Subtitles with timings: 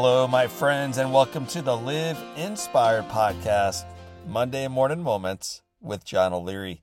[0.00, 3.84] Hello, my friends, and welcome to the Live Inspired podcast,
[4.28, 6.82] Monday Morning Moments with John O'Leary.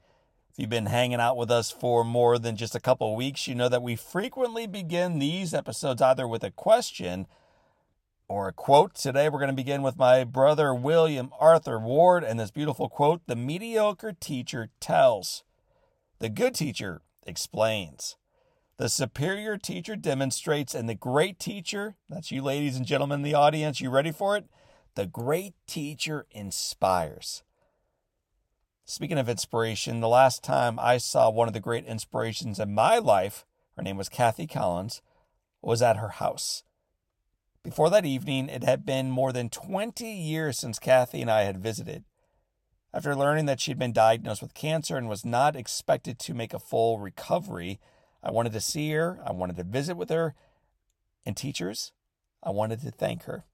[0.52, 3.56] If you've been hanging out with us for more than just a couple weeks, you
[3.56, 7.25] know that we frequently begin these episodes either with a question
[8.28, 8.96] or a quote.
[8.96, 13.21] Today, we're going to begin with my brother William Arthur Ward and this beautiful quote
[13.28, 15.46] The mediocre teacher tells,
[16.20, 18.18] the good teacher explains.
[18.78, 23.34] The superior teacher demonstrates, and the great teacher, that's you ladies and gentlemen in the
[23.34, 24.46] audience, you ready for it?
[24.96, 27.43] The great teacher inspires.
[28.84, 32.98] Speaking of inspiration, the last time I saw one of the great inspirations in my
[32.98, 33.45] life,
[33.78, 35.02] her name was Kathy Collins,
[35.62, 36.64] was at her house.
[37.64, 41.64] Before that evening, it had been more than 20 years since Kathy and I had
[41.64, 42.03] visited.
[42.94, 46.59] After learning that she'd been diagnosed with cancer and was not expected to make a
[46.59, 47.80] full recovery,
[48.26, 50.34] I wanted to see her, I wanted to visit with her,
[51.26, 51.92] and teachers,
[52.42, 53.45] I wanted to thank her.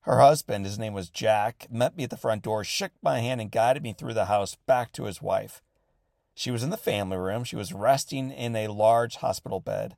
[0.00, 3.40] Her husband, his name was Jack, met me at the front door, shook my hand,
[3.40, 5.62] and guided me through the house back to his wife.
[6.34, 7.44] She was in the family room.
[7.44, 9.96] She was resting in a large hospital bed.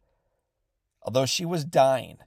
[1.02, 2.18] Although she was dying,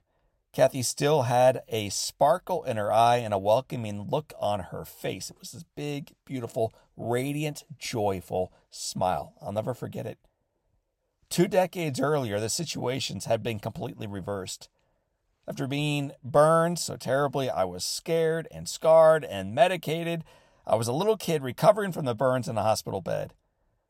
[0.52, 5.30] Kathy still had a sparkle in her eye and a welcoming look on her face.
[5.30, 9.34] It was this big, beautiful, radiant, joyful smile.
[9.40, 10.18] I'll never forget it.
[11.30, 14.68] Two decades earlier, the situations had been completely reversed.
[15.46, 20.24] After being burned so terribly, I was scared and scarred and medicated.
[20.66, 23.34] I was a little kid recovering from the burns in a hospital bed.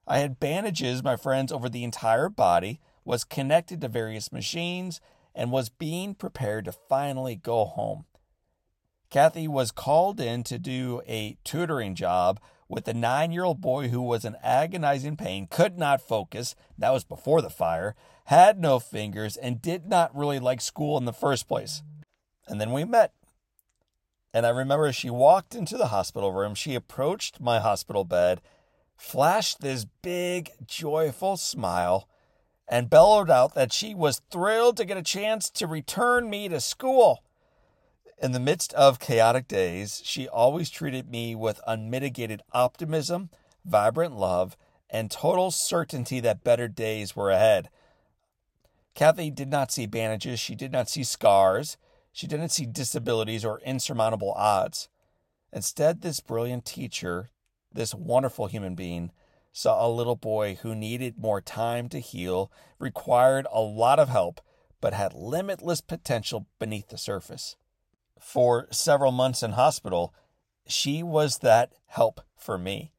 [0.07, 5.01] I had bandages, my friends, over the entire body, was connected to various machines,
[5.35, 8.05] and was being prepared to finally go home.
[9.09, 12.39] Kathy was called in to do a tutoring job
[12.71, 16.93] with a nine year old boy who was in agonizing pain, could not focus, that
[16.93, 21.13] was before the fire, had no fingers, and did not really like school in the
[21.13, 21.83] first place.
[22.47, 23.13] And then we met.
[24.33, 28.41] And I remember she walked into the hospital room, she approached my hospital bed,
[28.97, 32.09] flashed this big, joyful smile,
[32.69, 36.61] and bellowed out that she was thrilled to get a chance to return me to
[36.61, 37.25] school.
[38.23, 43.31] In the midst of chaotic days, she always treated me with unmitigated optimism,
[43.65, 44.59] vibrant love,
[44.91, 47.71] and total certainty that better days were ahead.
[48.95, 51.79] Kathy did not see bandages, she did not see scars,
[52.13, 54.91] she didn't see disabilities or insurmountable odds.
[55.51, 57.31] Instead, this brilliant teacher,
[57.73, 59.13] this wonderful human being,
[59.51, 64.43] saw a little boy who needed more time to heal, required a lot of help,
[64.79, 67.57] but had limitless potential beneath the surface
[68.21, 70.15] for several months in hospital,
[70.67, 72.93] she was that help for me.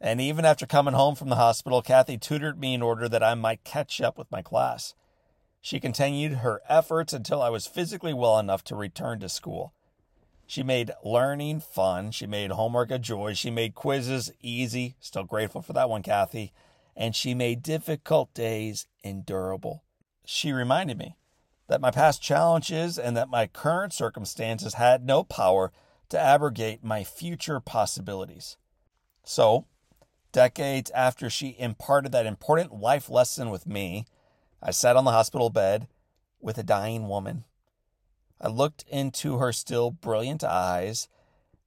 [0.00, 3.34] And even after coming home from the hospital, Kathy tutored me in order that I
[3.34, 4.94] might catch up with my class.
[5.60, 9.72] She continued her efforts until I was physically well enough to return to school.
[10.46, 12.12] She made learning fun.
[12.12, 13.34] She made homework a joy.
[13.34, 14.94] She made quizzes easy.
[15.00, 16.52] Still grateful for that one, Kathy.
[16.94, 19.82] And she made difficult days endurable.
[20.24, 21.16] She reminded me
[21.68, 25.72] that my past challenges and that my current circumstances had no power
[26.08, 28.56] to abrogate my future possibilities.
[29.24, 29.66] So,
[30.32, 34.04] decades after she imparted that important life lesson with me,
[34.62, 35.88] I sat on the hospital bed
[36.40, 37.44] with a dying woman.
[38.40, 41.08] I looked into her still brilliant eyes,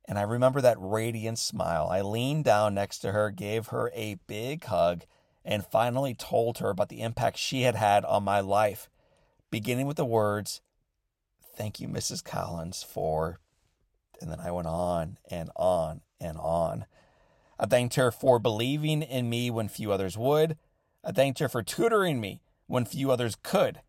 [0.07, 1.89] and I remember that radiant smile.
[1.91, 5.03] I leaned down next to her, gave her a big hug,
[5.43, 8.87] and finally told her about the impact she had had on my life
[9.49, 10.61] beginning with the words,
[11.55, 12.23] Thank you, Mrs.
[12.23, 13.41] Collins, for.
[14.21, 16.85] And then I went on and on and on.
[17.59, 20.57] I thanked her for believing in me when few others would.
[21.03, 23.81] I thanked her for tutoring me when few others could.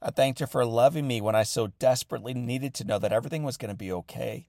[0.00, 3.44] I thanked her for loving me when I so desperately needed to know that everything
[3.44, 4.48] was going to be okay.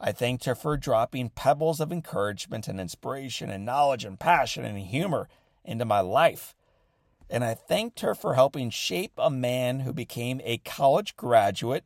[0.00, 4.78] I thanked her for dropping pebbles of encouragement and inspiration and knowledge and passion and
[4.78, 5.28] humor
[5.64, 6.54] into my life
[7.34, 11.84] and I thanked her for helping shape a man who became a college graduate,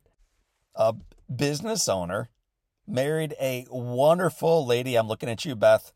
[0.74, 0.94] a
[1.34, 2.28] business owner,
[2.86, 4.94] married a wonderful lady.
[4.94, 5.90] I'm looking at you, Beth.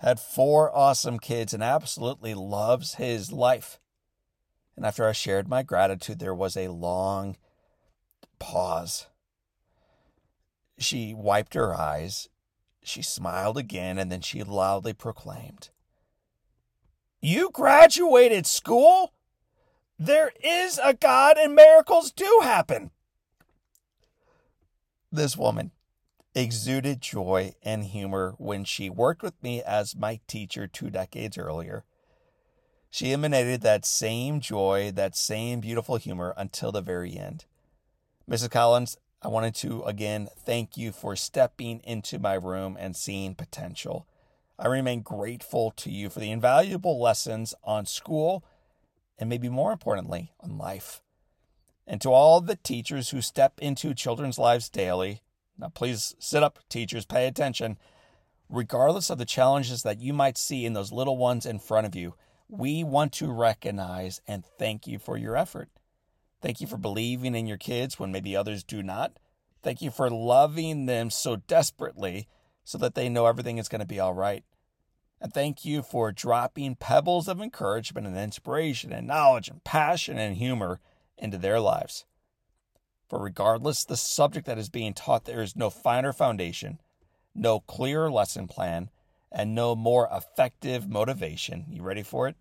[0.00, 3.80] Had four awesome kids and absolutely loves his life.
[4.76, 7.38] And after I shared my gratitude, there was a long
[8.38, 9.06] pause.
[10.76, 12.28] She wiped her eyes.
[12.82, 15.70] She smiled again, and then she loudly proclaimed,
[17.24, 19.14] you graduated school?
[19.98, 22.90] There is a God and miracles do happen.
[25.10, 25.70] This woman
[26.34, 31.84] exuded joy and humor when she worked with me as my teacher two decades earlier.
[32.90, 37.46] She emanated that same joy, that same beautiful humor until the very end.
[38.30, 38.50] Mrs.
[38.50, 44.06] Collins, I wanted to again thank you for stepping into my room and seeing potential.
[44.58, 48.44] I remain grateful to you for the invaluable lessons on school
[49.18, 51.00] and maybe more importantly, on life.
[51.86, 55.22] And to all the teachers who step into children's lives daily,
[55.58, 57.78] now please sit up, teachers, pay attention.
[58.48, 61.94] Regardless of the challenges that you might see in those little ones in front of
[61.94, 62.14] you,
[62.48, 65.68] we want to recognize and thank you for your effort.
[66.42, 69.12] Thank you for believing in your kids when maybe others do not.
[69.62, 72.28] Thank you for loving them so desperately
[72.64, 74.44] so that they know everything is going to be all right.
[75.20, 80.36] And thank you for dropping pebbles of encouragement and inspiration and knowledge and passion and
[80.36, 80.80] humor
[81.16, 82.04] into their lives.
[83.08, 86.80] For regardless the subject that is being taught, there is no finer foundation,
[87.34, 88.90] no clearer lesson plan,
[89.30, 91.66] and no more effective motivation.
[91.68, 92.36] You ready for it?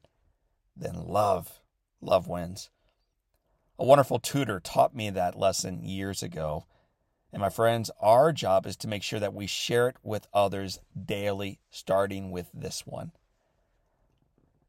[0.76, 1.60] Then love.
[2.02, 2.70] Love wins.
[3.80, 6.66] A wonderful tutor taught me that lesson years ago.
[7.34, 10.80] And my friends, our job is to make sure that we share it with others
[11.06, 13.12] daily, starting with this one.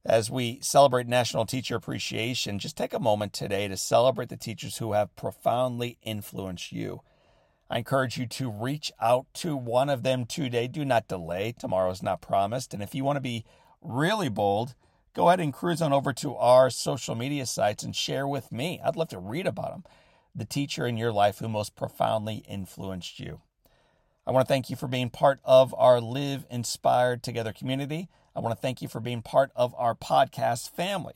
[0.02, 4.78] As we celebrate National Teacher Appreciation, just take a moment today to celebrate the teachers
[4.78, 7.02] who have profoundly influenced you.
[7.68, 10.66] I encourage you to reach out to one of them today.
[10.66, 11.52] Do not delay.
[11.52, 12.72] Tomorrow is not promised.
[12.72, 13.44] And if you want to be
[13.82, 14.74] really bold,
[15.14, 18.80] go ahead and cruise on over to our social media sites and share with me.
[18.82, 19.84] I'd love to read about them
[20.34, 23.40] the teacher in your life who most profoundly influenced you.
[24.26, 28.08] I want to thank you for being part of our Live Inspired Together community.
[28.34, 31.14] I want to thank you for being part of our podcast family.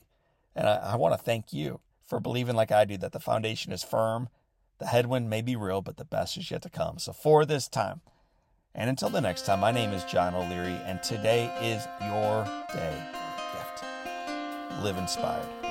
[0.55, 3.71] And I, I, want to thank you for believing, like I do, that the foundation
[3.71, 4.29] is firm.
[4.77, 6.99] The headwind may be real, but the best is yet to come.
[6.99, 8.01] So, for this time,
[8.73, 13.03] and until the next time, my name is John O'Leary, and today is your day
[13.53, 13.83] gift.
[14.83, 15.68] Live inspired.